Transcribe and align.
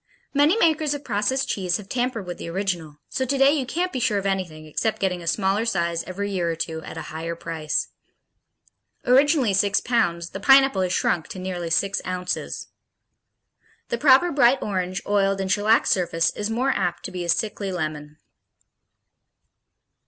Many 0.33 0.57
makers 0.57 0.95
of 0.95 1.03
processed 1.03 1.47
cheese 1.47 1.77
have 1.77 1.87
tampered 1.87 2.25
with 2.25 2.39
the 2.39 2.49
original, 2.49 2.97
so 3.07 3.23
today 3.23 3.51
you 3.51 3.67
can't 3.67 3.93
be 3.93 3.99
sure 3.99 4.17
of 4.17 4.25
anything 4.25 4.65
except 4.65 4.97
getting 4.97 5.21
a 5.21 5.27
smaller 5.27 5.63
size 5.63 6.03
every 6.05 6.31
year 6.31 6.49
or 6.49 6.55
two, 6.55 6.81
at 6.81 6.97
a 6.97 7.03
higher 7.13 7.35
price. 7.35 7.89
Originally 9.05 9.53
six 9.53 9.79
pounds, 9.79 10.31
the 10.31 10.39
Pineapple 10.39 10.81
has 10.81 10.91
shrunk 10.91 11.27
to 11.27 11.37
nearly 11.37 11.69
six 11.69 12.01
ounces. 12.03 12.69
The 13.89 13.99
proper 13.99 14.31
bright 14.31 14.57
orange, 14.59 15.03
oiled 15.05 15.39
and 15.39 15.51
shellacked 15.51 15.89
surface 15.89 16.31
is 16.31 16.49
more 16.49 16.71
apt 16.71 17.05
to 17.05 17.11
be 17.11 17.23
a 17.23 17.29
sickly 17.29 17.71
lemon. 17.71 18.17